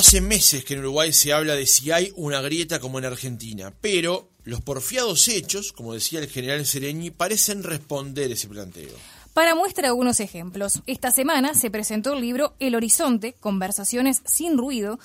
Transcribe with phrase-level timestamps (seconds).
[0.00, 3.70] Hace meses que en Uruguay se habla de si hay una grieta como en Argentina,
[3.82, 8.94] pero los porfiados hechos, como decía el general Sereñi, parecen responder ese planteo.
[9.34, 14.98] Para muestra algunos ejemplos, esta semana se presentó el libro El Horizonte, Conversaciones sin Ruido,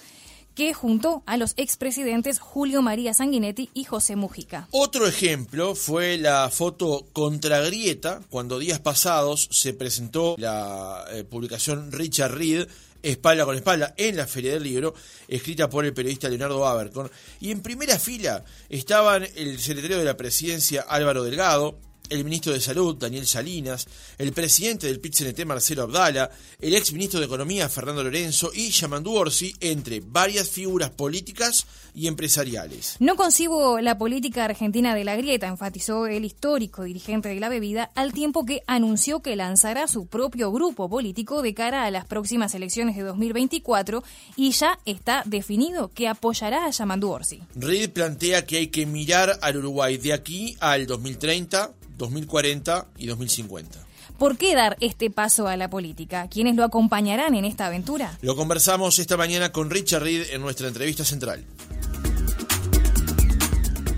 [0.55, 4.70] que juntó a los expresidentes Julio María Sanguinetti y José Mujica.
[4.71, 12.35] Otro ejemplo fue la foto Contragrieta, cuando días pasados se presentó la eh, publicación Richard
[12.35, 12.70] Reed,
[13.12, 14.94] espalda con espalda, en la Feria del Libro,
[15.27, 17.12] escrita por el periodista Leonardo Abercorn.
[17.40, 22.62] Y en primera fila estaban el secretario de la presidencia Álvaro Delgado, el ministro de
[22.62, 23.88] Salud, Daniel Salinas,
[24.18, 29.13] el presidente del PIT-CNT, Marcelo Abdala, el ex ministro de Economía, Fernando Lorenzo, y Yamandu
[29.13, 32.98] Orsi, entre varias figuras políticas y empresariales.
[32.99, 37.91] No concibo la política argentina de la grieta, enfatizó el histórico dirigente de la bebida,
[37.96, 42.54] al tiempo que anunció que lanzará su propio grupo político de cara a las próximas
[42.54, 44.04] elecciones de 2024
[44.35, 47.41] y ya está definido que apoyará a Yamandu Orsi.
[47.55, 53.85] Reid plantea que hay que mirar al Uruguay de aquí al 2030 2040 y 2050.
[54.18, 56.29] ¿Por qué dar este paso a la política?
[56.29, 58.18] ¿Quiénes lo acompañarán en esta aventura?
[58.21, 61.43] Lo conversamos esta mañana con Richard Reed en nuestra entrevista central.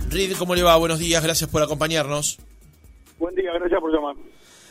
[0.10, 0.76] Reed, ¿cómo le va?
[0.78, 2.40] Buenos días, gracias por acompañarnos.
[3.20, 4.16] Buen día, gracias por llamar.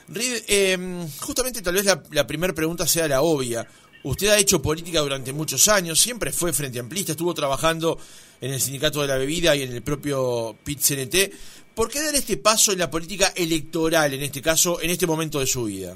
[0.08, 3.66] Reed, eh, justamente tal vez la, la primera pregunta sea la obvia.
[4.02, 7.98] Usted ha hecho política durante muchos años, siempre fue frente amplista, estuvo trabajando
[8.40, 11.32] en el sindicato de la bebida y en el propio PIT-CNT.
[11.76, 15.38] ¿Por qué dar este paso en la política electoral, en este caso, en este momento
[15.38, 15.94] de su vida?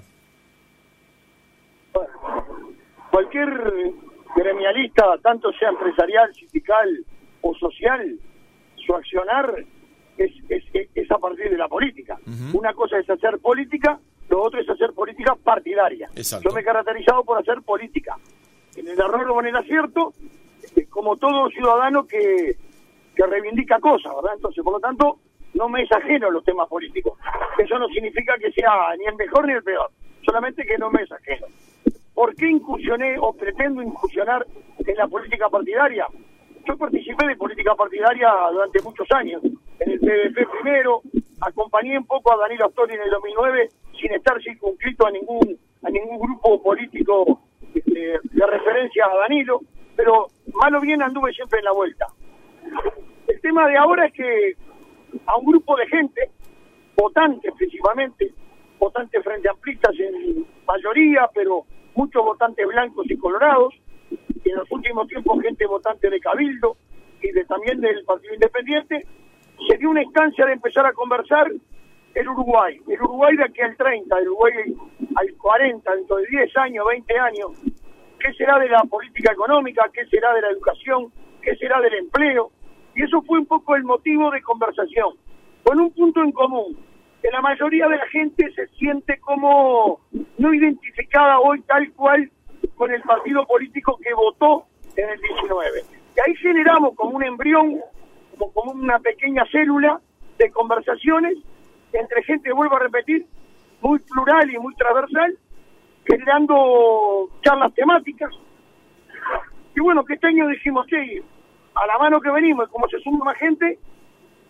[3.11, 3.49] cualquier
[4.37, 7.05] gremialista, tanto sea empresarial, sindical
[7.41, 8.19] o social,
[8.77, 9.65] su accionar
[10.17, 10.31] es,
[10.95, 12.19] es, a partir de la política.
[12.53, 16.11] Una cosa es hacer política, lo otro es hacer política partidaria.
[16.15, 18.17] Yo me he caracterizado por hacer política.
[18.77, 20.13] En el error o en el acierto,
[20.91, 22.57] como todo ciudadano que,
[23.15, 24.35] que reivindica cosas, ¿verdad?
[24.37, 25.19] Entonces, por lo tanto,
[25.55, 27.19] no me es ajeno los temas políticos.
[27.59, 29.91] Eso no significa que sea ni el mejor ni el peor,
[30.23, 31.47] solamente que no me es ajeno.
[32.15, 34.47] ¿Por qué incursioné o pretendo incursionar
[34.87, 36.07] en la política partidaria?
[36.67, 39.43] Yo participé de política partidaria durante muchos años,
[39.81, 41.01] en el PDP primero,
[41.41, 43.69] acompañé un poco a Danilo Astori en el 2009
[43.99, 47.41] sin estar circunscrito a ningún a ningún grupo político
[47.75, 49.61] este, de referencia a Danilo,
[49.97, 52.07] pero mal o bien anduve siempre en la vuelta.
[53.27, 54.57] El tema de ahora es que
[55.27, 56.31] a un grupo de gente,
[56.97, 58.33] votantes principalmente,
[58.79, 63.75] votantes frente amplistas en mayoría, pero muchos votantes blancos y colorados,
[64.11, 66.77] y en los últimos tiempos gente votante de Cabildo
[67.23, 69.07] y de también del Partido Independiente,
[69.69, 71.51] se dio una instancia de empezar a conversar
[72.15, 74.53] el Uruguay, el Uruguay de aquí al 30, el Uruguay
[75.15, 77.51] al 40, dentro de 10 años, 20 años,
[78.19, 82.51] qué será de la política económica, qué será de la educación, qué será del empleo,
[82.95, 85.15] y eso fue un poco el motivo de conversación,
[85.63, 86.77] con un punto en común,
[87.23, 90.01] que la mayoría de la gente se siente como
[90.39, 92.31] no identificada hoy tal cual
[92.75, 94.65] con el partido político que votó
[94.97, 95.83] en el 19.
[96.17, 97.81] Y ahí generamos como un embrión,
[98.37, 100.01] como, como una pequeña célula
[100.39, 101.37] de conversaciones
[101.93, 103.27] entre gente, vuelvo a repetir,
[103.81, 105.39] muy plural y muy transversal,
[106.05, 108.31] generando charlas temáticas.
[109.75, 111.23] Y bueno, que este año dijimos, sí,
[111.75, 113.79] a la mano que venimos, como se suma más gente,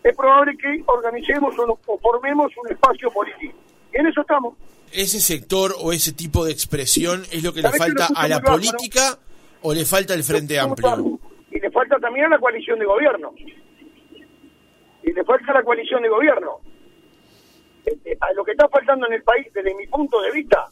[0.03, 3.53] es probable que organicemos o, formemos un espacio político.
[3.93, 4.55] Y en eso estamos.
[4.91, 9.17] ¿Ese sector o ese tipo de expresión es lo que le falta a la política
[9.61, 11.19] o le falta el Frente Amplio?
[11.49, 13.33] Y le falta también a la coalición de gobierno.
[15.03, 16.59] Y le falta a la coalición de gobierno.
[17.85, 20.67] Eh, eh, a lo que está faltando en el país, desde mi punto de vista,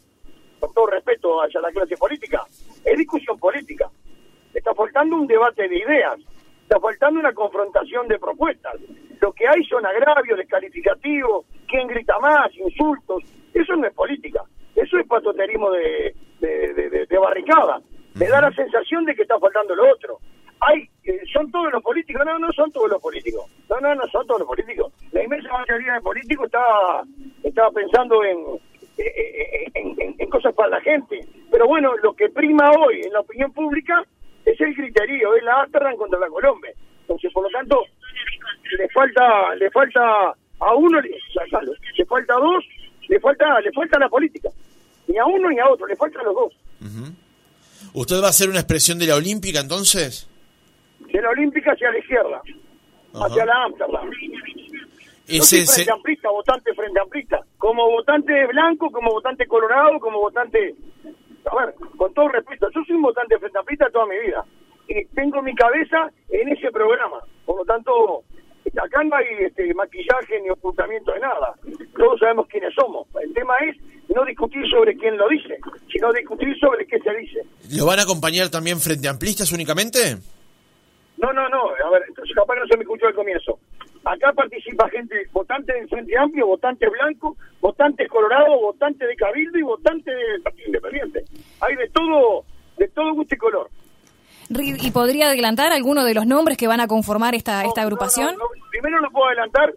[0.58, 2.44] con todo respeto hacia la clase política,
[2.84, 3.90] es discusión política.
[4.52, 6.18] Está faltando un debate de ideas
[6.70, 8.76] está faltando una confrontación de propuestas.
[9.20, 13.24] Lo que hay son agravios, descalificativos, quién grita más, insultos.
[13.52, 14.44] Eso no es política.
[14.76, 17.80] Eso es patoterismo de, de, barricada.
[18.14, 20.18] Me da la sensación de que está faltando lo otro.
[20.60, 22.22] Hay, eh, ¿Son todos los políticos?
[22.24, 23.50] No, no son todos los políticos.
[23.68, 24.92] No, no, no son todos los políticos.
[25.10, 27.02] La inmensa mayoría de políticos está,
[27.42, 28.38] estaba pensando en,
[28.96, 31.18] eh, en, en cosas para la gente.
[31.50, 34.04] Pero bueno, lo que prima hoy en la opinión pública
[34.52, 36.72] es el criterio, es la Amsterdam contra la Colombia.
[37.02, 37.84] Entonces, por lo tanto,
[38.78, 42.64] le falta, le falta a uno, le, le falta a dos,
[43.08, 44.48] le falta, le falta la política.
[45.08, 46.52] Ni a uno ni a otro, le faltan los dos.
[47.92, 50.28] ¿Usted va a hacer una expresión de la Olímpica entonces?
[51.00, 52.42] De la Olímpica hacia la izquierda,
[53.14, 54.10] hacia la Amsterdam.
[55.26, 57.40] Ese frente amplista, votante frente amplista.
[57.56, 60.74] Como votante blanco, como votante colorado, como votante
[61.50, 64.44] a ver, con todo respeto, yo soy un votante frente a toda mi vida.
[64.88, 67.20] eh, tengo mi cabeza en ese programa.
[67.44, 68.24] Por lo tanto,
[68.82, 71.54] acá no hay este, maquillaje ni ocultamiento de nada.
[71.96, 73.06] Todos sabemos quiénes somos.
[73.22, 73.76] El tema es
[74.14, 75.58] no discutir sobre quién lo dice,
[75.92, 77.40] sino discutir sobre qué se dice.
[77.76, 80.16] ¿Lo van a acompañar también frente amplistas únicamente?
[81.18, 81.68] No, no, no.
[81.68, 83.58] A ver, entonces capaz que no se me escuchó al comienzo.
[84.04, 89.62] Acá participa gente, votante del Frente Amplio, votante blanco, votante colorado, votante de Cabildo y
[89.62, 91.24] votante del Partido Independiente.
[91.60, 92.44] Hay de todo,
[92.78, 93.70] de todo gusto y color.
[94.48, 98.34] ¿Y podría adelantar alguno de los nombres que van a conformar esta, esta agrupación?
[98.70, 99.74] primero no puedo adelantar.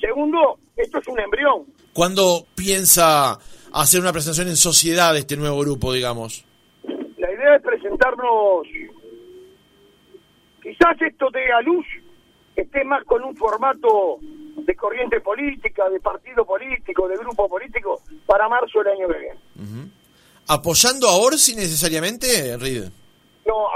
[0.00, 1.64] Segundo, esto es un embrión.
[1.92, 3.38] ¿Cuándo piensa
[3.72, 6.46] hacer una presentación en sociedad de este nuevo grupo, digamos?
[7.18, 8.66] La idea es presentarnos,
[10.62, 11.84] quizás esto de a luz,
[12.56, 18.48] esté más con un formato de corriente política, de partido político, de grupo político, para
[18.48, 19.90] marzo del año que viene.
[20.48, 22.90] ¿Apoyando a Orsi necesariamente, Ride?
[23.46, 23.68] No,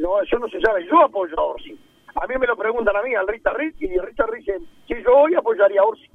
[0.00, 0.86] no, eso no se sabe.
[0.86, 1.78] Yo apoyo a Orsi.
[2.14, 4.94] A mí me lo preguntan a mí, al Rita Riz, y Rita Riz dice, si
[5.02, 6.06] yo hoy apoyaría a Orsi.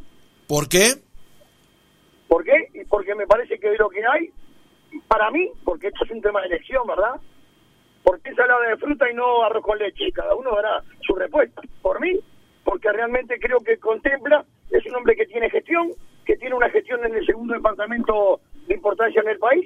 [0.47, 1.01] ¿Por qué?
[2.27, 2.69] ¿Por qué?
[2.73, 4.31] Y porque me parece que de lo que hay,
[5.07, 7.19] para mí, porque esto es un tema de elección, ¿verdad?
[8.05, 10.11] ¿Por qué ensalada de fruta y no arroz con leche?
[10.13, 11.61] Cada uno dará su respuesta.
[11.81, 12.13] Por mí,
[12.63, 15.91] porque realmente creo que contempla, es un hombre que tiene gestión,
[16.23, 19.65] que tiene una gestión en el segundo departamento de importancia en el país,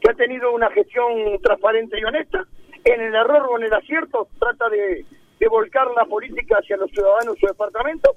[0.00, 2.44] que ha tenido una gestión transparente y honesta,
[2.84, 5.04] en el error o en el acierto trata de,
[5.40, 8.16] de volcar la política hacia los ciudadanos de su departamento,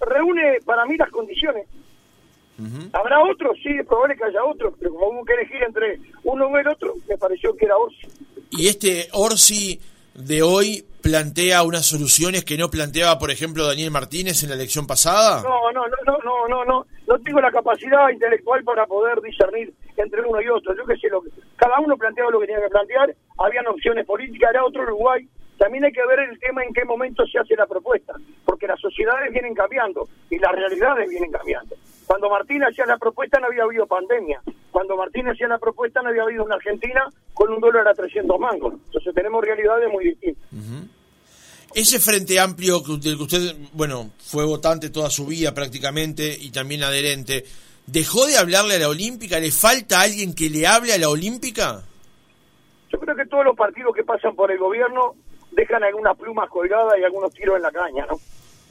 [0.00, 1.66] reúne para mí las condiciones
[2.92, 6.46] Habrá otros, sí, es probable que haya otros, pero como hubo que elegir entre uno
[6.46, 8.08] o el otro, me pareció que era Orsi.
[8.50, 9.80] ¿Y este Orsi
[10.14, 14.86] de hoy plantea unas soluciones que no planteaba, por ejemplo, Daniel Martínez en la elección
[14.86, 15.42] pasada?
[15.42, 20.22] No, no, no, no, no, no, no, tengo la capacidad intelectual para poder discernir entre
[20.22, 20.74] uno y otro.
[20.76, 24.06] Yo que sé, lo que, cada uno planteaba lo que tenía que plantear, habían opciones
[24.06, 25.28] políticas, era otro Uruguay.
[25.58, 28.14] También hay que ver el tema en qué momento se hace la propuesta,
[28.44, 31.76] porque las sociedades vienen cambiando y las realidades vienen cambiando.
[32.08, 34.40] Cuando Martín hacía la propuesta no había habido pandemia.
[34.70, 38.40] Cuando Martín hacía la propuesta no había habido una Argentina con un dólar a 300
[38.40, 38.72] mangos.
[38.86, 40.42] Entonces tenemos realidades muy distintas.
[41.74, 46.82] Ese frente amplio del que usted, bueno, fue votante toda su vida prácticamente y también
[46.82, 47.44] adherente,
[47.86, 49.38] ¿dejó de hablarle a la Olímpica?
[49.38, 51.82] ¿Le falta alguien que le hable a la Olímpica?
[52.90, 55.14] Yo creo que todos los partidos que pasan por el gobierno
[55.50, 58.18] dejan algunas plumas colgadas y algunos tiros en la caña, ¿no?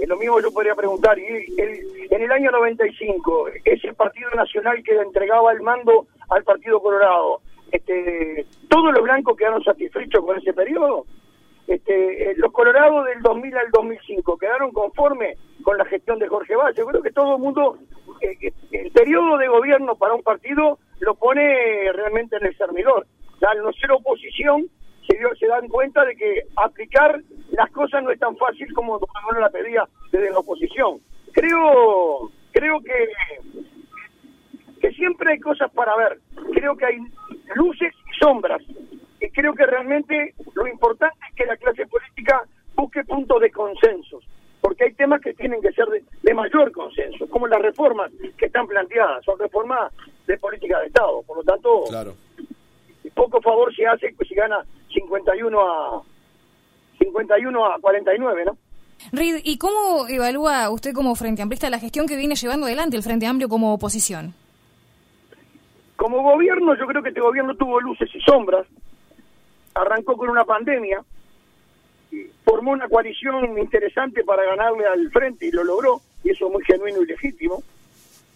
[0.05, 1.25] Lo mismo yo podría preguntar, y
[1.57, 7.41] en el año 95, ese partido nacional que entregaba el mando al Partido Colorado,
[7.71, 11.05] este, todos los blancos quedaron satisfechos con ese periodo.
[11.67, 16.55] Este, eh, los colorados del 2000 al 2005 quedaron conformes con la gestión de Jorge
[16.55, 16.77] Valle.
[16.77, 17.77] Yo creo que todo el mundo,
[18.21, 23.05] eh, eh, el periodo de gobierno para un partido lo pone realmente en el servidor.
[23.45, 24.67] al no ser oposición,
[25.07, 27.21] se, se dan cuenta de que aplicar
[27.51, 29.00] las cosas no es tan fácil como
[29.39, 31.00] la pedía desde la oposición.
[31.31, 33.62] Creo, creo que,
[34.81, 36.19] que siempre hay cosas para ver.
[36.54, 36.98] Creo que hay
[37.56, 38.62] luces y sombras.
[39.19, 42.44] Y creo que realmente lo importante es que la clase política
[42.75, 44.19] busque puntos de consenso.
[44.62, 48.68] Porque hay temas que tienen que ser de, mayor consenso, como las reformas que están
[48.68, 49.24] planteadas.
[49.24, 49.92] Son reformas
[50.25, 51.24] de política de Estado.
[51.24, 52.15] Por lo tanto, claro.
[53.17, 56.01] Poco favor se hace si gana 51 a
[57.00, 58.57] 51 a 49, ¿no?
[59.12, 63.03] Reid, ¿y cómo evalúa usted como Frente Amplista la gestión que viene llevando adelante el
[63.03, 64.33] Frente Amplio como oposición?
[65.95, 68.67] Como gobierno, yo creo que este gobierno tuvo luces y sombras.
[69.74, 71.03] Arrancó con una pandemia,
[72.43, 76.63] formó una coalición interesante para ganarle al frente y lo logró, y eso es muy
[76.63, 77.63] genuino y legítimo.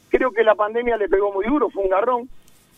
[0.10, 2.30] Creo que la pandemia le pegó muy duro, fue un garrón.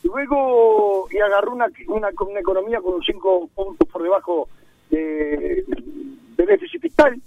[0.04, 4.48] Luego, y agarró una, una, economía con un 5 puntos por debajo
[4.90, 5.64] de,
[6.38, 7.20] de déficit fiscal.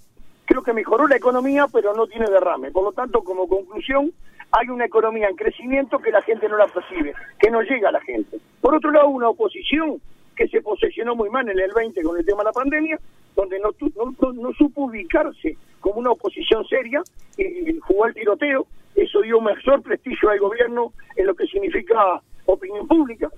[0.44, 2.70] Creo que mejoró la economía, pero no tiene derrame.
[2.70, 4.12] Por lo tanto, como conclusión,
[4.52, 7.92] hay una economía en crecimiento que la gente no la percibe, que no llega a
[7.92, 8.38] la gente.
[8.60, 10.00] Por otro lado, una oposición
[10.36, 12.98] que se posesionó muy mal en el 20 con el tema de la pandemia,
[13.34, 17.02] donde no, no, no supo ubicarse como una oposición seria
[17.36, 18.66] y jugó al tiroteo.
[18.94, 23.30] Eso dio mayor prestigio al gobierno en lo que significa opinión pública.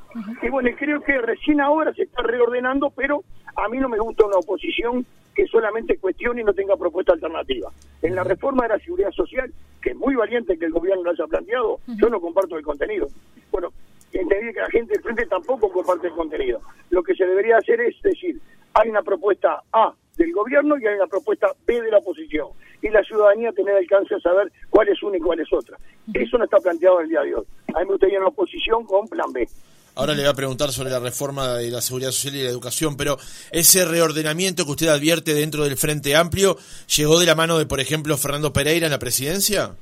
[0.43, 3.23] Y bueno, creo que recién ahora se está reordenando, pero
[3.57, 7.71] a mí no me gusta una oposición que solamente cuestione y no tenga propuesta alternativa.
[8.03, 11.11] En la reforma de la seguridad social, que es muy valiente que el gobierno lo
[11.11, 13.09] haya planteado, yo no comparto el contenido.
[13.53, 13.73] Bueno,
[14.13, 16.61] entendí que la gente del frente tampoco comparte el contenido.
[16.91, 18.41] Lo que se debería hacer es decir,
[18.75, 22.49] hay una propuesta A del gobierno y hay una propuesta B de la oposición.
[22.83, 25.77] Y la ciudadanía tener alcance a saber cuál es una y cuál es otra.
[26.15, 27.45] Eso no está planteado el día de hoy.
[27.75, 29.47] A mí me gustaría una oposición con plan B.
[29.95, 32.97] Ahora le voy a preguntar sobre la reforma de la seguridad social y la educación,
[32.97, 33.17] pero
[33.51, 36.57] ese reordenamiento que usted advierte dentro del Frente Amplio,
[36.97, 39.75] ¿llegó de la mano de, por ejemplo, Fernando Pereira en la presidencia?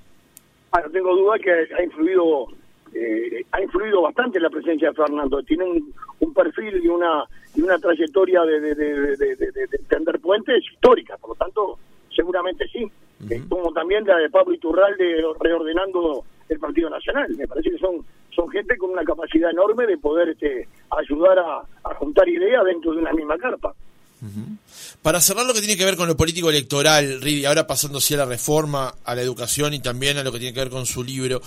[0.73, 2.47] Ah, no tengo duda que ha influido
[2.95, 5.43] eh, ha influido bastante la presencia de Fernando.
[5.43, 7.25] Tiene un, perfil y una
[7.55, 11.79] y una trayectoria de, de, de, tender puentes histórica, por lo tanto,
[12.15, 12.91] seguramente sí.
[13.49, 17.29] Como también la de Pablo Iturralde reordenando el Partido Nacional.
[17.37, 18.05] Me parece que son
[18.37, 22.99] son gente con una capacidad enorme de poder este, ayudar a, juntar ideas dentro de
[22.99, 23.75] una misma carpa.
[25.03, 28.17] Para cerrar lo que tiene que ver con lo político electoral, Ridi, ahora pasando a
[28.17, 31.03] la reforma, a la educación y también a lo que tiene que ver con su
[31.03, 31.41] libro,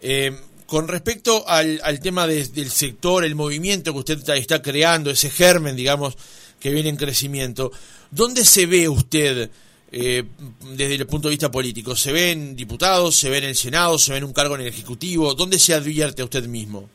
[0.00, 0.32] eh,
[0.66, 6.16] con respecto al, tema del sector, el movimiento que usted está creando, ese germen, digamos,
[6.60, 7.72] que viene en crecimiento,
[8.10, 9.50] ¿dónde se ve usted
[9.92, 10.24] eh,
[10.76, 11.94] desde el punto de vista político?
[11.94, 14.62] ¿Se ve en diputados, se ve en el Senado, se ve en un cargo en
[14.62, 15.34] el Ejecutivo?
[15.34, 16.88] ¿Dónde se advierte a usted mismo?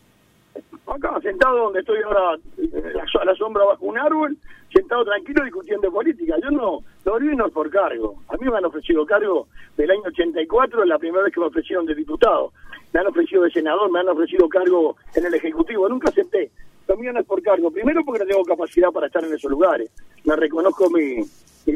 [0.88, 4.38] Acá, sentado donde estoy ahora, a la sombra bajo un árbol,
[4.74, 6.36] sentado tranquilo discutiendo política.
[6.44, 8.16] Yo no, no no por cargo.
[8.28, 11.86] A mí me han ofrecido cargo del año 84, la primera vez que me ofrecieron
[11.86, 12.52] de diputado
[12.94, 16.52] me han ofrecido de senador, me han ofrecido cargo en el Ejecutivo, nunca acepté.
[16.88, 19.50] Lo mío no es por cargo, primero porque no tengo capacidad para estar en esos
[19.50, 19.90] lugares,
[20.26, 21.22] me reconozco mi,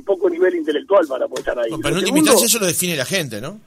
[0.06, 1.72] poco nivel intelectual para poder estar ahí.
[1.82, 3.60] pero en última eso lo define la gente, ¿no?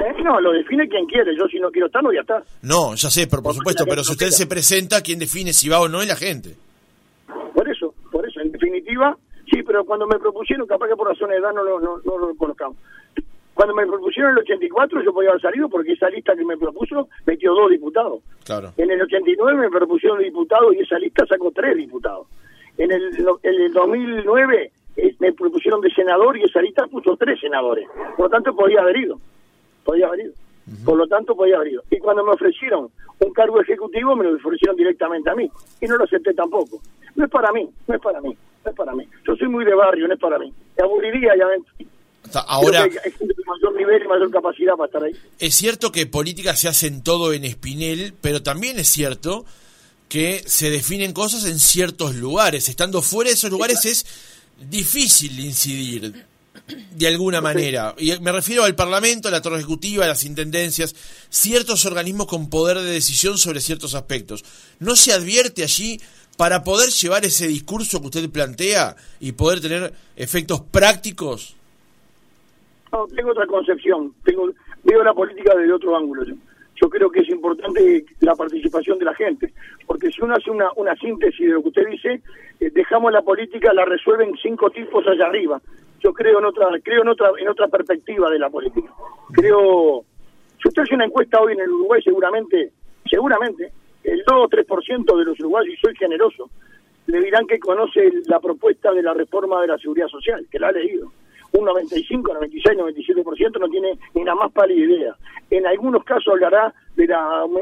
[0.00, 2.42] Eh, no, lo define quien quiere, yo si no quiero estar no voy a estar.
[2.62, 5.80] No, ya sé, por, por supuesto, pero si usted se presenta, ¿quién define si va
[5.80, 6.54] o no es la gente?
[7.54, 9.16] Por eso, por eso, en definitiva,
[9.50, 12.18] sí, pero cuando me propusieron, capaz que por razón de edad no, no, no, no
[12.18, 12.76] lo conozcamos.
[13.54, 17.08] Cuando me propusieron el 84 yo podía haber salido porque esa lista que me propuso
[17.24, 18.20] metió dos diputados.
[18.44, 18.72] Claro.
[18.76, 22.26] En el 89 me propusieron diputados y esa lista sacó tres diputados.
[22.76, 27.40] En el, en el 2009 eh, me propusieron de senador y esa lista puso tres
[27.40, 27.88] senadores.
[28.16, 29.18] Por lo tanto podía haber ido.
[29.84, 30.32] Podía haber ido.
[30.84, 31.82] Por lo tanto podía haber ido.
[31.90, 35.50] Y cuando me ofrecieron un cargo ejecutivo me lo ofrecieron directamente a mí.
[35.80, 36.80] Y no lo acepté tampoco.
[37.14, 39.06] No es para mí, no es para mí, no es para mí.
[39.26, 40.52] Yo soy muy de barrio, no es para mí.
[40.76, 41.46] Me aburriría ya
[42.46, 42.80] ahora,
[43.46, 45.12] mayor nivel y mayor capacidad para estar ahí.
[45.38, 49.44] Es cierto que política se hace en todo en Espinel, pero también es cierto
[50.08, 52.68] que se definen cosas en ciertos lugares.
[52.68, 54.06] Estando fuera de esos lugares es
[54.58, 56.24] difícil incidir
[56.92, 57.94] de alguna manera.
[57.98, 60.94] Y me refiero al Parlamento, a la Torre Ejecutiva, a las intendencias,
[61.28, 64.44] ciertos organismos con poder de decisión sobre ciertos aspectos.
[64.80, 66.00] ¿No se advierte allí
[66.36, 71.56] para poder llevar ese discurso que usted plantea y poder tener efectos prácticos?
[72.92, 74.14] No, tengo otra concepción.
[74.24, 74.50] Tengo,
[74.84, 76.24] veo la política desde otro ángulo.
[76.84, 76.90] Yo.
[76.90, 79.52] creo que es importante la participación de la gente,
[79.86, 82.20] porque si uno hace una, una síntesis de lo que usted dice,
[82.60, 85.60] eh, dejamos la política, la resuelven cinco tipos allá arriba.
[86.00, 88.92] Yo creo en otra, creo en otra, en otra perspectiva de la política.
[89.32, 90.04] Creo,
[90.60, 92.72] si usted hace una encuesta hoy en el Uruguay, seguramente,
[93.08, 93.72] seguramente,
[94.04, 96.50] el 2 o 3% de los uruguayos, y soy generoso,
[97.06, 100.68] le dirán que conoce la propuesta de la reforma de la seguridad social, que la
[100.68, 101.10] ha leído
[101.54, 105.16] un 95, 96, 97% no tiene ni la más pálida idea.
[105.50, 107.12] En algunos casos hablará del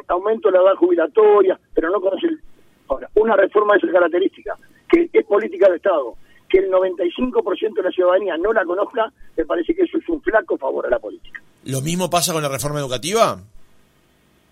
[0.09, 2.41] aumento de la edad jubilatoria, pero no conoce el...
[2.89, 4.57] Ahora, una reforma de esa característica,
[4.89, 6.15] que es política de Estado,
[6.49, 10.21] que el 95% de la ciudadanía no la conozca, me parece que eso es un
[10.21, 11.41] flaco favor a la política.
[11.65, 13.39] ¿Lo mismo pasa con la reforma educativa?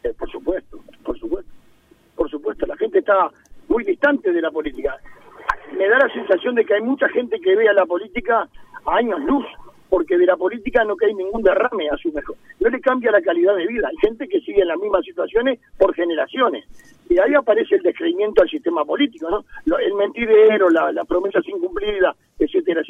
[0.02, 1.50] Eh, por supuesto, por supuesto.
[2.14, 3.30] Por supuesto, la gente está
[3.68, 4.96] muy distante de la política.
[5.76, 8.48] Me da la sensación de que hay mucha gente que ve a la política
[8.86, 9.44] años luz,
[9.88, 12.36] porque de la política no cae ningún derrame a su mejor.
[12.60, 13.88] No le cambia la calidad de vida.
[13.88, 16.64] Hay gente que sigue en las mismas situaciones por generaciones.
[17.08, 19.78] Y ahí aparece el descreimiento al sistema político, ¿no?
[19.78, 22.80] El mentidero, la, la promesa incumplida, etcétera.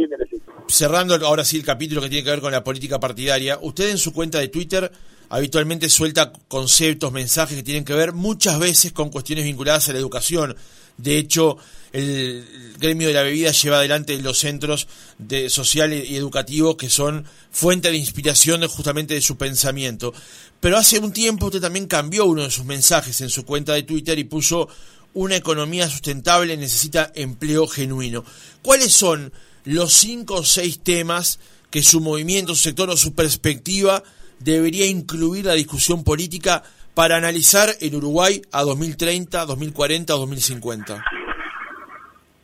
[0.69, 3.99] Cerrando ahora sí el capítulo que tiene que ver con la política partidaria, usted en
[3.99, 4.91] su cuenta de Twitter
[5.29, 9.99] habitualmente suelta conceptos, mensajes que tienen que ver muchas veces con cuestiones vinculadas a la
[9.99, 10.57] educación.
[10.97, 11.57] De hecho,
[11.93, 12.45] el
[12.79, 14.87] gremio de la bebida lleva adelante los centros
[15.19, 20.13] de social y educativos que son fuente de inspiración justamente de su pensamiento.
[20.61, 23.85] Pero hace un tiempo usted también cambió uno de sus mensajes en su cuenta de
[23.85, 24.69] Twitter y puso
[25.15, 28.25] una economía sustentable necesita empleo genuino.
[28.63, 29.33] ¿Cuáles son
[29.65, 31.41] los cinco o seis temas
[31.71, 34.03] que su movimiento, su sector o su perspectiva
[34.39, 36.63] debería incluir la discusión política
[36.95, 41.05] para analizar en Uruguay a 2030, 2040 o 2050?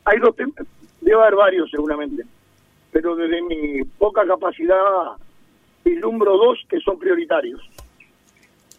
[0.05, 0.55] Hay dos temas,
[1.01, 2.25] debe haber varios seguramente,
[2.93, 4.77] pero desde mi poca capacidad
[5.85, 7.61] vislumbro dos que son prioritarios.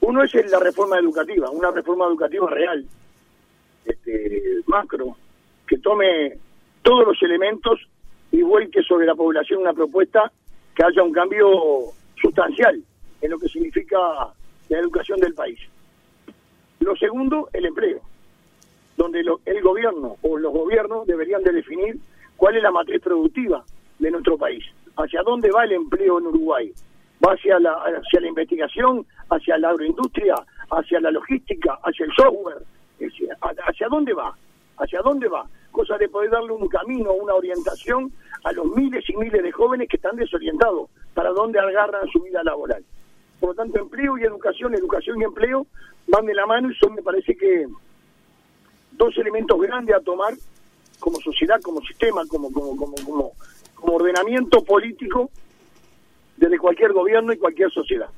[0.02, 2.86] Uno es la reforma educativa, una reforma educativa real,
[3.88, 5.16] este, macro,
[5.68, 6.38] que tome
[6.82, 7.80] todos los elementos
[8.32, 10.32] y vuelque sobre la población una propuesta
[10.76, 11.50] que haya un cambio
[12.22, 12.82] sustancial
[13.22, 13.98] en lo que significa
[14.70, 15.60] la educación del país.
[16.80, 18.02] Lo segundo, el empleo.
[18.96, 21.98] donde el gobierno o los gobiernos deberían de definir
[22.36, 23.64] cuál es la matriz productiva
[24.00, 24.64] de nuestro país,
[24.96, 26.72] hacia dónde va el empleo en Uruguay,
[27.24, 30.36] va hacia la, hacia la investigación, hacia la agroindustria,
[30.72, 32.62] hacia la logística, hacia el software,
[33.66, 34.36] hacia dónde va,
[34.78, 38.12] hacia dónde va, cosa de poder darle un camino, una orientación
[38.44, 42.44] a los miles y miles de jóvenes que están desorientados para dónde agarran su vida
[42.44, 42.84] laboral.
[43.40, 45.68] Por lo tanto, empleo y educación, educación y empleo
[46.08, 47.68] van de la mano y son, me parece que,
[48.92, 50.34] dos elementos grandes a tomar
[51.00, 53.32] como sociedad, como sistema, como, como, como, como,
[53.76, 55.30] como ordenamiento político
[56.36, 58.10] desde cualquier gobierno y cualquier sociedad.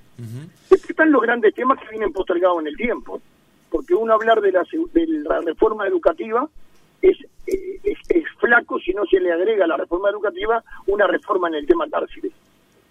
[0.72, 3.22] están los grandes temas que vienen postergados en el tiempo,
[3.70, 6.48] porque uno hablar de la, de la reforma educativa
[7.02, 11.08] es, eh, es, es, flaco si no se le agrega a la reforma educativa una
[11.08, 12.32] reforma en el tema cárceles.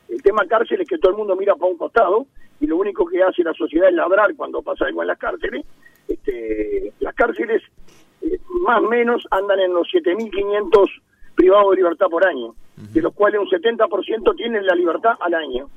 [0.09, 2.27] El tema cárceles es que todo el mundo mira para un costado
[2.61, 5.65] y lo único que hace la sociedad es labrar cuando pasa algo en las cárceles.
[6.09, 7.63] Este, las cárceles
[8.23, 10.89] eh, más o menos andan en los 7.500
[11.35, 15.69] privados de libertad por año, de los cuales un 70% tienen la libertad al año.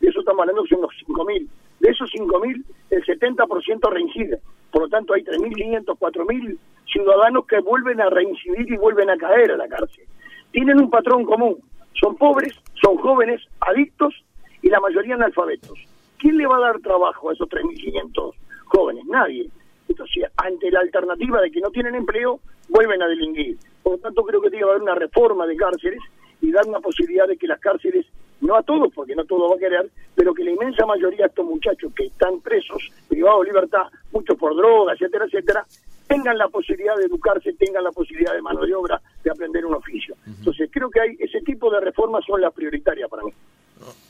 [0.00, 1.48] De eso estamos hablando que son los 5.000.
[1.88, 4.40] De esos 5.000, el 70% reincide.
[4.70, 9.52] Por lo tanto, hay 3.500, 4.000 ciudadanos que vuelven a reincidir y vuelven a caer
[9.52, 10.04] a la cárcel.
[10.52, 11.56] Tienen un patrón común.
[11.98, 14.14] Son pobres, son jóvenes, adictos
[14.60, 15.78] y la mayoría analfabetos.
[16.18, 18.34] ¿Quién le va a dar trabajo a esos 3.500
[18.66, 19.04] jóvenes?
[19.06, 19.48] Nadie.
[19.88, 23.56] Entonces, ante la alternativa de que no tienen empleo, vuelven a delinquir.
[23.82, 26.00] Por lo tanto, creo que tiene que haber una reforma de cárceles
[26.40, 28.06] y dar una posibilidad de que las cárceles,
[28.40, 31.28] no a todos, porque no todos va a querer, pero que la inmensa mayoría de
[31.28, 35.66] estos muchachos que están presos, privados de libertad, muchos por drogas, etcétera, etcétera,
[36.06, 39.74] tengan la posibilidad de educarse, tengan la posibilidad de mano de obra, de aprender un
[39.74, 40.16] oficio.
[40.26, 43.32] Entonces, creo que hay ese tipo de reformas son las prioritarias para mí.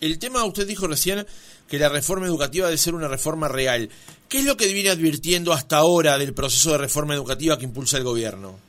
[0.00, 1.26] El tema, usted dijo recién
[1.68, 3.90] que la reforma educativa debe ser una reforma real.
[4.28, 7.98] ¿Qué es lo que viene advirtiendo hasta ahora del proceso de reforma educativa que impulsa
[7.98, 8.67] el gobierno?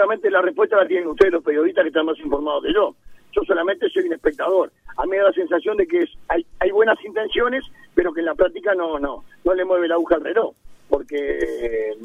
[0.00, 2.94] Seguramente la respuesta la tienen ustedes, los periodistas que están más informados que yo.
[3.32, 4.72] Yo solamente soy un espectador.
[4.96, 7.62] A mí me da la sensación de que hay, hay buenas intenciones,
[7.94, 10.54] pero que en la práctica no, no, no le mueve la aguja al reloj,
[10.88, 11.96] porque eh,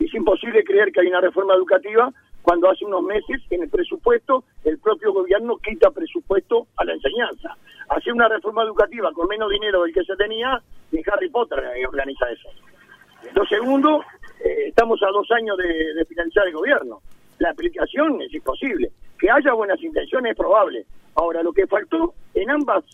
[0.00, 4.42] es imposible creer que hay una reforma educativa cuando hace unos meses en el presupuesto
[4.64, 7.56] el propio gobierno quita presupuesto a la enseñanza.
[7.88, 12.28] Hacer una reforma educativa con menos dinero del que se tenía, ni Harry Potter organiza
[12.30, 12.48] eso.
[13.34, 14.02] Lo segundo,
[14.44, 17.00] eh, estamos a dos años de, de, finalizar el gobierno.
[17.38, 18.90] La aplicación es imposible.
[19.18, 20.84] Que haya buenas intenciones es probable.
[21.14, 22.84] Ahora, lo que faltó en ambas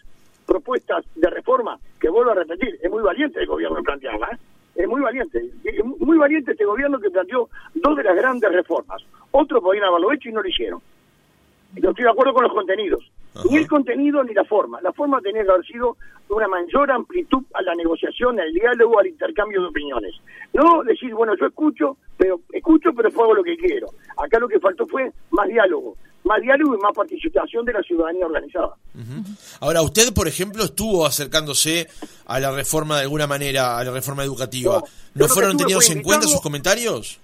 [0.47, 4.39] propuestas de reforma, que vuelvo a repetir, es muy valiente el gobierno plantearla, ¿eh?
[4.75, 9.03] es muy valiente, es muy valiente este gobierno que planteó dos de las grandes reformas.
[9.31, 10.81] Otros podían haberlo hecho y no lo hicieron.
[11.75, 13.11] Yo estoy de acuerdo con los contenidos.
[13.51, 14.81] Ni el contenido ni la forma.
[14.81, 15.97] La forma tenía que haber sido
[16.29, 20.15] una mayor amplitud a la negociación, al diálogo, al intercambio de opiniones.
[20.53, 23.89] No decir, bueno, yo escucho, pero escucho, pero hago lo que quiero.
[24.17, 28.27] Acá lo que faltó fue más diálogo, más diálogo y más participación de la ciudadanía
[28.27, 28.75] organizada.
[29.61, 31.89] Ahora, usted, por ejemplo, estuvo acercándose
[32.27, 34.83] a la reforma de alguna manera, a la reforma educativa.
[35.15, 37.21] ¿No, fueron tenidos en cuenta sus comentarios?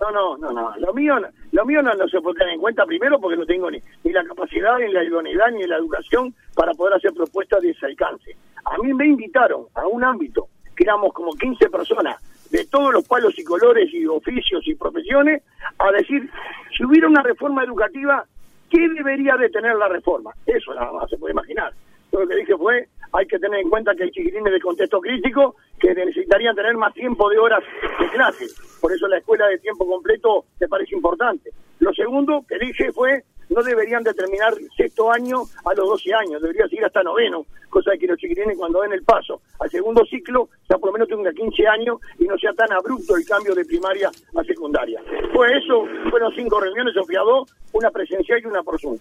[0.00, 0.72] No, no, no, no.
[0.78, 1.16] Lo mío,
[1.52, 4.24] lo mío no, se puede tener en cuenta primero porque no tengo ni, ni la
[4.24, 8.34] capacidad, ni la idoneidad, ni la educación para poder hacer propuestas de ese alcance.
[8.64, 12.16] A mí me invitaron a un ámbito que éramos como 15 personas
[12.50, 15.42] de todos los palos y colores y oficios y profesiones
[15.78, 16.28] a decir,
[16.76, 18.24] si hubiera una reforma educativa,
[18.70, 20.32] ¿qué debería de tener la reforma?
[20.46, 21.72] Eso nada más se puede imaginar.
[22.10, 25.00] Yo lo que dije fue, hay que tener en cuenta que hay chiquitines de contexto
[25.00, 27.62] crítico que necesitarían tener más tiempo de horas
[27.98, 28.46] de clase.
[28.80, 31.50] Por eso la escuela de tiempo completo me parece importante.
[31.80, 36.42] Lo segundo que dije fue, no deberían de terminar sexto año a los 12 años,
[36.42, 40.04] debería seguir hasta noveno, cosa de que los chiquitines cuando den el paso al segundo
[40.06, 43.54] ciclo, ya por lo menos tenga 15 años y no sea tan abrupto el cambio
[43.54, 45.00] de primaria a secundaria.
[45.32, 48.98] Fue eso, fueron cinco reuniones, Sofía dos, una presencial y una por Zoom.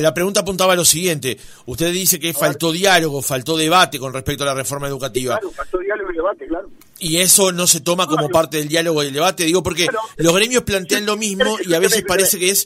[0.00, 4.44] La pregunta apuntaba a lo siguiente, usted dice que faltó diálogo, faltó debate con respecto
[4.44, 5.38] a la reforma educativa.
[5.38, 6.68] claro, faltó diálogo y debate, claro.
[6.98, 10.34] Y eso no se toma como parte del diálogo y el debate, digo, porque los
[10.34, 12.64] gremios plantean lo mismo y a veces parece que es...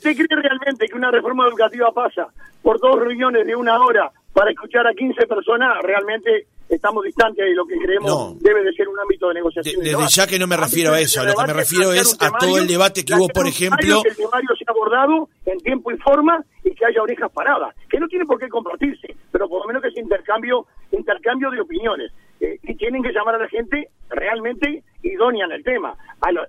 [0.97, 2.29] una reforma educativa pasa
[2.63, 5.83] por dos reuniones de una hora para escuchar a 15 personas?
[5.83, 9.83] Realmente estamos distantes de lo que creemos debe de ser un ámbito de negociación.
[9.83, 12.31] desde ya que no me refiero a eso, a lo que me refiero es a
[12.39, 14.03] todo el debate que hubo, por ejemplo...
[14.03, 18.01] Que el temario sea abordado en tiempo y forma y que haya orejas paradas, que
[18.01, 22.13] no tiene por qué compartirse, pero por lo menos que es intercambio, intercambio de opiniones.
[22.41, 26.47] Eh, y tienen que llamar a la gente realmente idónea en el tema, a, la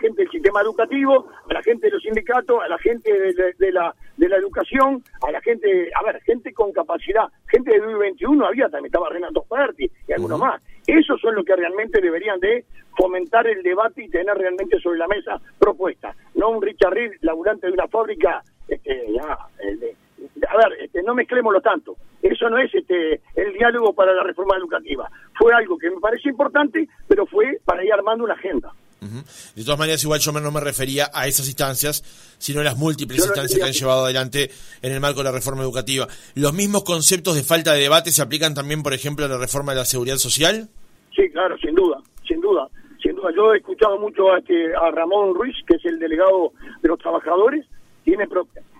[0.00, 3.94] gente del sistema educativo, a la gente de los sindicatos, a la gente de, la,
[4.16, 8.68] de la educación, a la gente, a ver, gente con capacidad, gente de 2021 había,
[8.68, 10.62] también estaba Renato Ferti y algunos más.
[10.86, 12.64] Esos son los que realmente deberían de
[12.96, 17.66] fomentar el debate y tener realmente sobre la mesa propuestas, no un Richard Reed, laburante
[17.66, 19.38] de una fábrica, este, ya,
[20.48, 21.96] a ver, este, no mezclémoslo tanto.
[22.22, 25.10] Eso no es este, el diálogo para la reforma educativa.
[25.38, 28.72] Fue algo que me parece importante, pero fue para ir armando una agenda.
[29.54, 32.02] De todas maneras, igual yo no me refería a esas instancias,
[32.38, 34.50] sino a las múltiples instancias que han llevado adelante
[34.82, 36.08] en el marco de la reforma educativa.
[36.34, 39.72] ¿Los mismos conceptos de falta de debate se aplican también, por ejemplo, a la reforma
[39.72, 40.68] de la seguridad social?
[41.14, 42.68] Sí, claro, sin duda, sin duda.
[43.00, 46.52] Sin duda, yo he escuchado mucho a, este, a Ramón Ruiz, que es el delegado
[46.82, 47.64] de los trabajadores,
[48.02, 48.26] tiene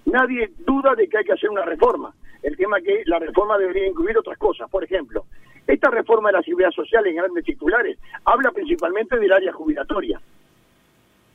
[0.09, 2.12] nadie duda de que hay que hacer una reforma.
[2.42, 4.71] El tema que la reforma debería incluir otras cosas.
[4.71, 5.25] Por ejemplo,
[5.66, 10.21] esta reforma de la seguridad social en grandes titulares habla principalmente del área jubilatoria.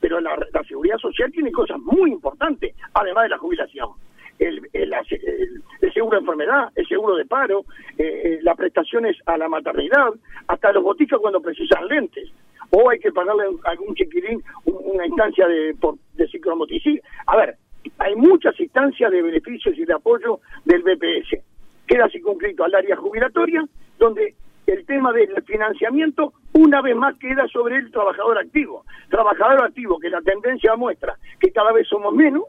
[0.00, 3.90] Pero la, seguridad social tiene cosas muy importantes, además de la jubilación.
[4.38, 4.60] El,
[5.94, 7.64] seguro de enfermedad, el seguro de paro,
[7.96, 10.08] eh, eh, las prestaciones a la maternidad,
[10.48, 12.28] hasta los boticos cuando precisan lentes.
[12.70, 15.76] O hay que pagarle a algún chiquirín una instancia de,
[16.14, 17.00] de ciclomoticil.
[17.26, 17.56] A ver,
[17.98, 21.42] hay muchas instancias de beneficios y de apoyo del BPS.
[21.86, 23.64] Queda circunscrito al área jubilatoria,
[23.98, 24.34] donde
[24.66, 28.84] el tema del financiamiento una vez más queda sobre el trabajador activo.
[29.10, 32.44] Trabajador activo que la tendencia muestra que cada vez somos menos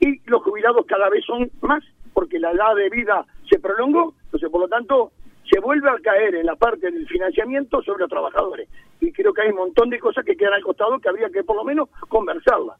[0.00, 4.50] y los jubilados cada vez son más porque la edad de vida se prolongó, entonces
[4.50, 5.12] por lo tanto
[5.50, 8.68] se vuelve a caer en la parte del financiamiento sobre los trabajadores.
[9.00, 11.44] Y creo que hay un montón de cosas que quedan al costado que habría que
[11.44, 12.78] por lo menos conversarlas.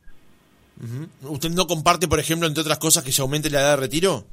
[1.22, 4.24] ¿Usted no comparte, por ejemplo, entre otras cosas, que se aumente la edad de retiro?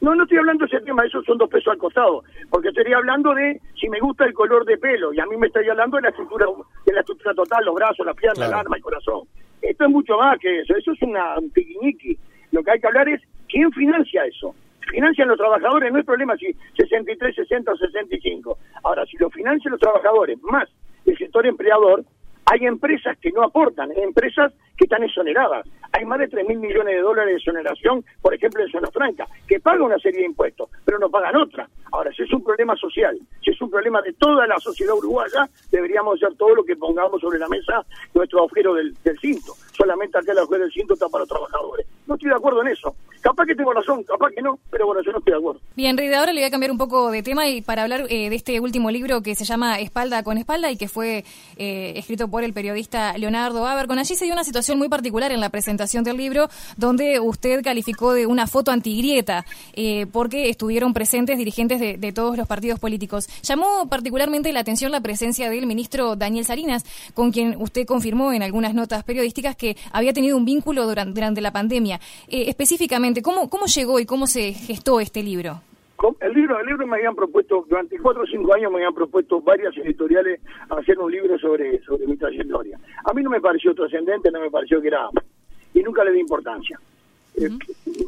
[0.00, 2.96] No, no estoy hablando de ese tema, esos son dos pesos al costado, porque estaría
[2.96, 5.96] hablando de si me gusta el color de pelo, y a mí me estaría hablando
[5.96, 6.46] de la estructura,
[6.84, 9.22] de la estructura total, los brazos, las piernas, el arma, el corazón.
[9.62, 11.52] Esto es mucho más que eso, eso es una, un.
[12.52, 14.54] Lo que hay que hablar es quién financia eso.
[14.90, 18.58] Financian los trabajadores, no hay problema si 63, 60 o 65.
[18.84, 20.68] Ahora, si lo financian los trabajadores más
[21.06, 22.04] el sector empleador,
[22.46, 25.66] hay empresas que no aportan, hay empresas que están exoneradas.
[25.92, 29.26] Hay más de 3 mil millones de dólares de exoneración, por ejemplo, en Zona Franca,
[29.48, 31.68] que pagan una serie de impuestos, pero no pagan otra.
[31.92, 35.48] Ahora, si es un problema social, si es un problema de toda la sociedad uruguaya,
[35.70, 39.54] deberíamos hacer todo lo que pongamos sobre la mesa nuestro agujero del, cinto.
[39.72, 41.86] Solamente aquel agujero del cinto está para los trabajadores.
[42.06, 42.94] No estoy de acuerdo en eso.
[43.26, 45.60] Capaz que tengo razón, capaz que no, pero bueno, yo no estoy de acuerdo.
[45.74, 48.30] Bien, Rida, ahora le voy a cambiar un poco de tema y para hablar eh,
[48.30, 51.24] de este último libro que se llama Espalda con Espalda y que fue
[51.56, 55.40] eh, escrito por el periodista Leonardo Con Allí se dio una situación muy particular en
[55.40, 61.36] la presentación del libro donde usted calificó de una foto antigrieta eh, porque estuvieron presentes
[61.36, 63.26] dirigentes de, de, todos los partidos políticos.
[63.42, 68.44] Llamó particularmente la atención la presencia del ministro Daniel Salinas, con quien usted confirmó en
[68.44, 72.00] algunas notas periodísticas que había tenido un vínculo durante, durante la pandemia.
[72.28, 75.62] específicamente, ¿cómo, cómo llegó y cómo se gestó este libro?
[76.20, 79.40] El libro, el libro me habían propuesto, durante cuatro o cinco años me habían propuesto
[79.40, 82.78] varias editoriales hacer un libro sobre, sobre mi trayectoria.
[83.04, 85.08] A mí no me pareció trascendente, no me pareció que era...
[85.72, 86.78] y nunca le di importancia.
[87.36, 87.48] Eh,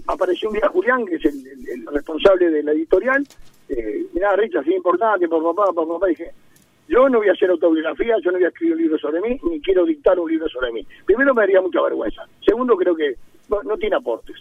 [0.06, 3.26] apareció un día Julián, que es el, responsable de la editorial,
[3.68, 6.30] eh, mirá, Richard, es importante, por papá, por papá, dije,
[6.88, 9.40] yo no voy a hacer autobiografía, yo no voy a escribir un libro sobre mí,
[9.42, 10.86] ni quiero dictar un libro sobre mí.
[11.04, 12.22] Primero me daría mucha vergüenza.
[12.44, 13.16] Segundo, creo que
[13.64, 14.36] no tiene aportes.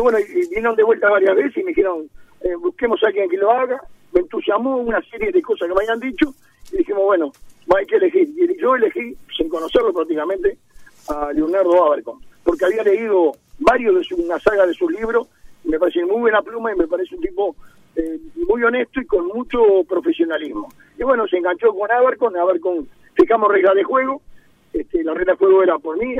[0.00, 2.08] Y bueno, y vinieron de vuelta varias veces y me dijeron,
[2.40, 3.82] eh, busquemos a alguien que lo haga.
[4.14, 6.34] Me entusiasmó una serie de cosas que me habían dicho
[6.72, 7.30] y dijimos, bueno,
[7.76, 8.26] hay que elegir.
[8.34, 10.56] Y yo elegí, sin conocerlo prácticamente,
[11.10, 15.28] a Leonardo Abercon, porque había leído varios de su, una saga de sus libros,
[15.64, 17.54] me parece muy buena pluma y me parece un tipo
[17.94, 20.70] eh, muy honesto y con mucho profesionalismo.
[20.98, 24.22] Y bueno, se enganchó con Abercon, Abercon fijamos reglas de juego,
[24.72, 26.16] este, la regla de juego era por mí,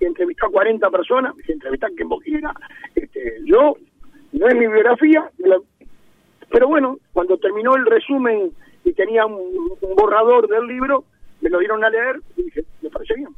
[0.00, 2.54] entrevistar a 40 personas, entrevistar quien vos quieras,
[2.94, 3.76] este, yo,
[4.32, 5.30] no es mi biografía,
[6.50, 8.52] pero bueno, cuando terminó el resumen
[8.84, 11.04] y tenía un, borrador del libro,
[11.40, 13.28] me lo dieron a leer y dije, me parece bien.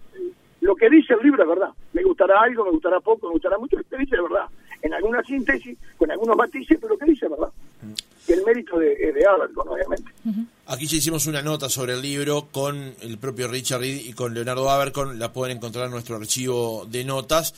[0.61, 1.71] Lo que dice el libro es verdad.
[1.93, 4.47] Me gustará algo, me gustará poco, me gustará mucho, lo que dice es verdad.
[4.83, 7.49] En alguna síntesis, con algunos matices, pero que dice verdad.
[8.29, 10.11] El mérito de, de obviamente.
[10.67, 14.35] Aquí ya hicimos una nota sobre el libro con el propio Richard Reed y con
[14.35, 17.55] Leonardo Abercon, la pueden encontrar en nuestro archivo de notas.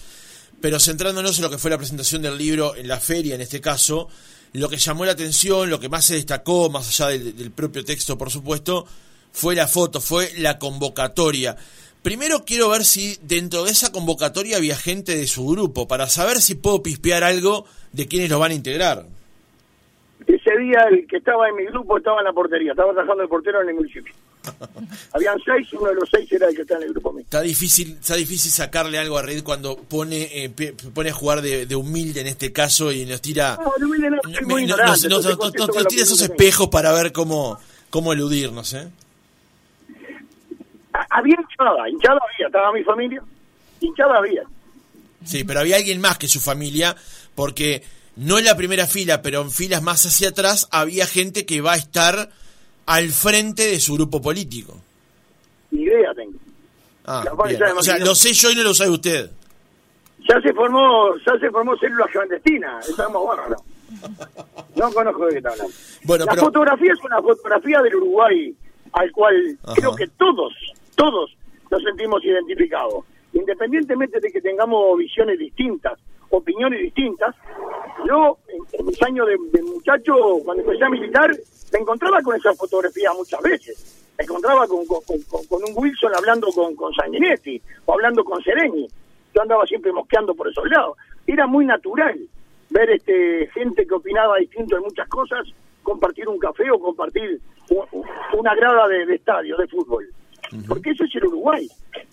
[0.60, 3.60] Pero centrándonos en lo que fue la presentación del libro en la feria, en este
[3.60, 4.08] caso,
[4.52, 8.18] lo que llamó la atención, lo que más se destacó, más allá del, propio texto,
[8.18, 8.86] por supuesto,
[9.32, 11.56] fue la foto, fue la convocatoria.
[12.02, 16.40] Primero quiero ver si dentro de esa convocatoria había gente de su grupo, para saber
[16.40, 19.06] si puedo pispear algo de quienes lo van a integrar
[20.34, 23.28] ese día el que estaba en mi grupo estaba en la portería, estaba trabajando de
[23.28, 24.12] portero en el municipio.
[25.12, 27.22] Habían seis, uno de los seis era el que está en el grupo mío.
[27.22, 30.50] Está difícil, está difícil sacarle algo a Reid cuando pone eh,
[30.94, 35.88] pone a jugar de, humilde en este caso y nos tira no, humilde no, nos,
[35.88, 37.58] tira esos espejos para ver cómo
[37.90, 38.88] cómo eludirnos, ¿eh?
[41.10, 43.22] Había hinchada, hinchada había, estaba mi familia,
[43.80, 44.42] hinchada había.
[45.24, 46.96] Sí, pero había alguien más que su familia,
[47.34, 47.82] porque
[48.16, 51.72] no en la primera fila, pero en filas más hacia atrás, había gente que va
[51.72, 52.30] a estar
[52.86, 54.76] al frente de su grupo político.
[55.70, 56.38] Ni idea tengo.
[57.04, 57.24] Ah,
[57.76, 59.30] o sea, lo sé yo y no lo sabe usted.
[60.28, 63.62] Ya se formó, ya se formó célula clandestina, estamos bárbaros.
[64.76, 65.72] No conozco de qué está hablando.
[66.04, 68.54] Bueno, la fotografía es una fotografía del Uruguay
[68.92, 70.52] al cual creo que todos,
[70.98, 71.30] todos
[71.70, 73.04] nos sentimos identificados.
[73.32, 75.98] Independientemente de que tengamos visiones distintas,
[76.30, 77.34] opiniones distintas,
[78.06, 81.30] yo en, mis años de, muchacho, cuando empecé a militar,
[81.72, 84.04] me encontraba con esa fotografía muchas veces.
[84.18, 88.88] Me encontraba con, un Wilson hablando con, con o hablando con Sereni.
[89.34, 90.96] Yo andaba siempre mosqueando por esos lados.
[91.26, 92.18] Era muy natural
[92.70, 95.46] ver este gente que opinaba distinto en muchas cosas,
[95.82, 97.40] compartir un café o compartir
[98.36, 100.08] una grada de, estadio de fútbol.
[100.66, 101.68] Porque eso es el Uruguay.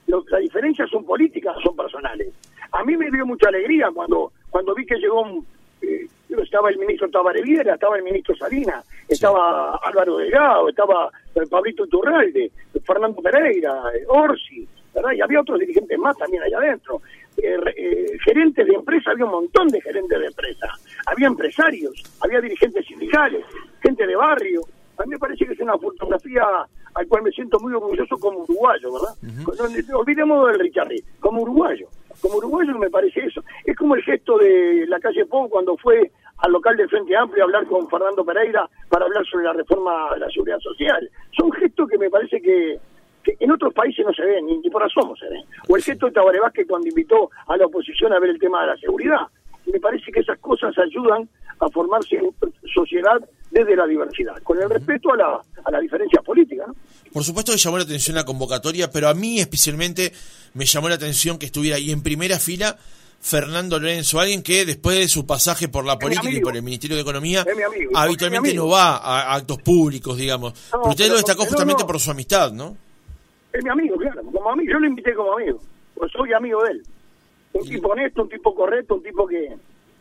[0.07, 2.33] las diferencias son políticas, son personales.
[2.71, 5.45] A mí me dio mucha alegría cuando cuando vi que llegó un,
[5.81, 6.07] eh,
[6.41, 12.51] estaba el ministro Tabareviera, estaba el ministro Salinas, estaba Álvaro Delgado, estaba el Pablito Turralde,
[12.85, 15.11] Fernando Pereira, eh, Orsi, ¿verdad?
[15.11, 17.01] Y había otros dirigentes más también allá adentro.
[17.35, 20.67] Eh, gerentes de empresa, había un montón de gerentes de empresa,
[21.05, 23.43] había empresarios, había dirigentes sindicales,
[23.81, 24.61] gente de barrio.
[24.97, 26.45] A mí me parece que es una fotografía
[26.95, 29.15] al cual me siento muy orgulloso como uruguayo, ¿verdad?
[29.93, 31.87] olvidemos del Richard como uruguayo.
[32.21, 33.43] Como uruguayo me parece eso.
[33.65, 37.43] Es como el gesto de la calle Pou cuando fue al local del Frente Amplio
[37.43, 41.09] a hablar con Fernando Pereira para hablar sobre la reforma de la seguridad social.
[41.37, 42.79] Son gestos que me parece que,
[43.39, 45.43] en otros países no se ven, ni, por asomo se ven.
[45.67, 48.61] O el gesto de Tabaré Vázquez cuando invitó a la oposición a ver el tema
[48.61, 49.27] de la seguridad.
[49.71, 51.27] Me parece que esas cosas ayudan
[51.59, 52.31] a formarse en
[52.73, 53.19] sociedad
[53.51, 56.65] desde la diversidad, con el respeto a la, a la diferencia política.
[57.13, 60.11] Por supuesto que llamó la atención la convocatoria, pero a mí especialmente
[60.53, 62.77] me llamó la atención que estuviera ahí en primera fila
[63.25, 66.95] Fernando Lorenzo, alguien que después de su pasaje por la política y por el Ministerio
[66.95, 67.43] de Economía,
[67.95, 70.53] habitualmente no va a actos públicos, digamos.
[70.69, 72.77] pero usted lo destacó justamente por su amistad, ¿no?
[73.51, 74.21] Es mi amigo, claro.
[74.31, 75.59] Como amigo, yo lo invité como amigo.
[75.95, 76.83] Pues soy amigo de él.
[77.55, 79.55] Un tipo honesto, un tipo correcto, un tipo que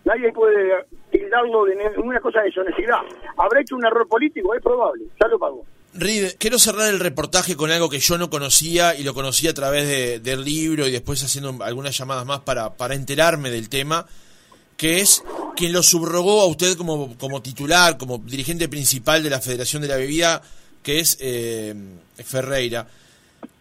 [0.05, 2.99] nadie puede tildarlo de una cosa de deshonestidad.
[3.37, 4.55] ¿Habrá hecho un error político?
[4.55, 5.65] Es probable, ya lo pagó.
[5.95, 9.55] Reed, quiero cerrar el reportaje con algo que yo no conocía y lo conocí a
[9.55, 14.05] través de, del libro y después haciendo algunas llamadas más para, para enterarme del tema,
[14.77, 15.23] que es
[15.55, 19.89] quien lo subrogó a usted como, como titular, como dirigente principal de la Federación de
[19.89, 20.43] la Bebida,
[20.83, 21.73] que es eh,
[22.25, 22.89] Ferreira.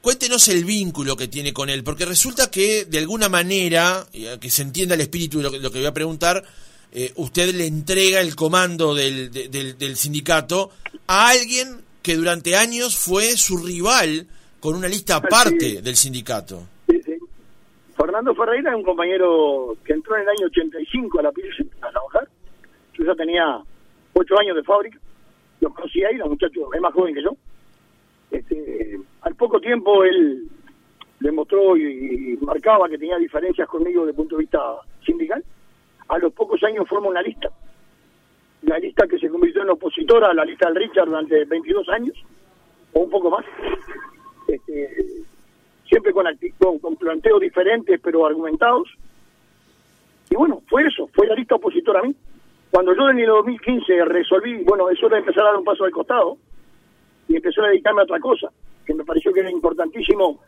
[0.01, 4.05] Cuéntenos el vínculo que tiene con él, porque resulta que de alguna manera,
[4.39, 6.43] que se entienda el espíritu de lo que, lo que voy a preguntar,
[6.91, 10.71] eh, usted le entrega el comando del, del, del sindicato
[11.07, 14.27] a alguien que durante años fue su rival
[14.59, 16.63] con una lista aparte del sindicato.
[16.87, 17.17] Sí, sí.
[17.97, 21.89] Fernando Ferreira es un compañero que entró en el año 85 a la Pilsen a
[21.89, 22.27] trabajar.
[22.93, 23.59] Yo ya tenía
[24.13, 24.99] ocho años de fábrica.
[25.61, 27.31] Lo conocí ahí, el muchacho es más joven que yo.
[28.31, 30.47] Este, al poco tiempo él
[31.19, 34.59] demostró y, y, marcaba que tenía diferencias conmigo desde el punto de vista
[35.05, 35.43] sindical.
[36.09, 37.49] A los pocos años formó una lista
[38.65, 42.15] la lista que se convirtió en opositora a la lista del Richard durante 22 años,
[42.93, 43.45] o un poco más,
[44.47, 44.89] este,
[45.87, 48.89] siempre con, planteos diferentes pero argumentados.
[50.29, 52.15] Y bueno, fue eso, fue la lista opositora a mí.
[52.71, 55.91] Cuando yo en el 2015 resolví, bueno, eso era empezar a dar un paso al
[55.91, 56.37] costado
[57.27, 58.49] y empecé a dedicarme a otra cosa,
[58.85, 60.39] que me pareció que era importantísimo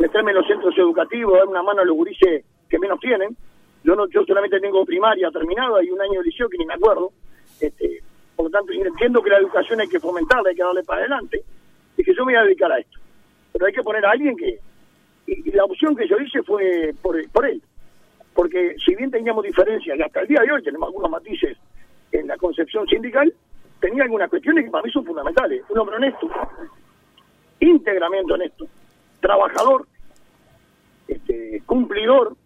[0.00, 3.36] meterme en los centros educativos, dar una mano a los gurises que menos tienen.
[3.84, 6.74] Yo no, yo solamente tengo primaria terminada y un año de liceo que ni me
[6.74, 7.12] acuerdo.
[7.60, 8.02] Este,
[8.34, 11.42] por lo tanto, entiendo que la educación hay que fomentarla, hay que darle para adelante,
[11.96, 12.98] y que yo me voy a dedicar a esto.
[13.52, 14.58] Pero hay que poner a alguien que...
[15.26, 17.62] Y, la opción que yo hice fue por, él.
[18.34, 21.56] Porque si bien teníamos diferencias, y hasta el día de hoy tenemos algunos matices
[22.10, 23.32] en la concepción sindical,
[23.80, 25.62] tenía algunas cuestiones que para mí son fundamentales.
[25.68, 26.28] Un hombre honesto,
[27.64, 28.66] íntegramente honesto,
[29.20, 29.86] trabajador,
[31.08, 32.36] este, cumplidor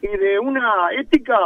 [0.00, 1.36] y de una ética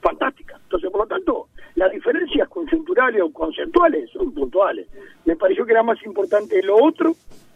[0.00, 0.58] fantástica.
[0.62, 4.86] Entonces, por lo tanto, las diferencias conjunturales o conceptuales son puntuales.
[5.24, 7.14] Me pareció que era más importante lo otro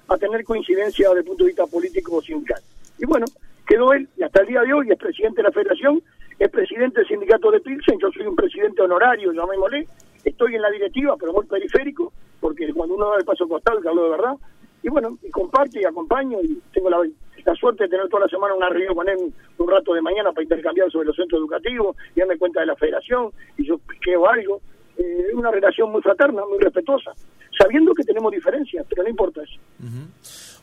[0.08, 2.60] a tener coincidencia desde el punto de vista político o sindical.
[2.98, 3.26] Y bueno,
[3.66, 6.02] quedó él, y hasta el día de hoy es presidente de la federación,
[6.38, 9.86] es presidente del sindicato de Pilsen, yo soy un presidente honorario, llamémosle,
[10.24, 13.88] estoy en la directiva, pero muy periférico, porque cuando uno da el paso costado, que
[13.88, 14.34] hablo de verdad,
[14.82, 16.98] y bueno, y comparto y acompaño, y tengo la,
[17.44, 20.32] la suerte de tener toda la semana una reunión con él un rato de mañana
[20.32, 24.28] para intercambiar sobre los centros educativos, y darme cuenta de la federación, y yo piqueo
[24.28, 24.60] algo.
[24.96, 27.12] Eh, es una relación muy fraterna, muy respetuosa,
[27.58, 29.58] sabiendo que tenemos diferencias, pero no importa eso.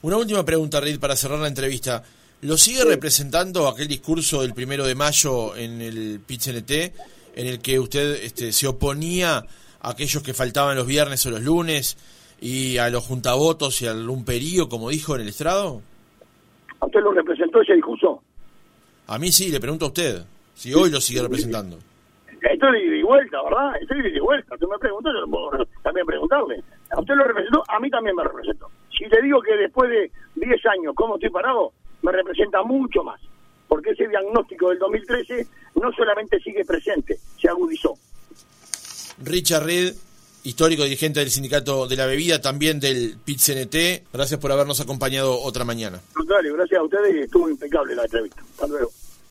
[0.04, 2.04] Una última pregunta, Reid, para cerrar la entrevista.
[2.41, 6.71] ¿Lo sigue representando aquel discurso del primero de mayo en el PIT-CNT,
[7.35, 9.37] en el que usted este, se oponía
[9.81, 11.97] a aquellos que faltaban los viernes o los lunes
[12.39, 15.81] y a los juntavotos y al lumperío, como dijo en el estrado?
[16.79, 18.21] ¿A usted lo representó ese discurso?
[19.07, 21.77] A mí sí, le pregunto a usted, si hoy lo sigue representando.
[22.41, 23.73] Estoy de vuelta, ¿verdad?
[23.81, 24.55] Estoy de vuelta.
[24.55, 26.63] Usted me preguntó, yo puedo también preguntarle.
[26.91, 27.63] ¿A usted lo representó?
[27.67, 28.67] A mí también me representó.
[28.97, 31.73] Si le digo que después de 10 años, ¿cómo estoy parado?
[32.01, 33.21] me representa mucho más,
[33.71, 37.97] porque ese diagnóstico del 2013 no solamente sigue presente, se agudizó.
[39.23, 39.93] Richard Reed,
[40.43, 45.63] histórico dirigente del Sindicato de la Bebida, también del PIT-CNT, gracias por habernos acompañado otra
[45.63, 46.01] mañana.
[46.13, 48.41] gracias a ustedes y estuvo impecable la entrevista.
[48.41, 48.91] Hasta luego.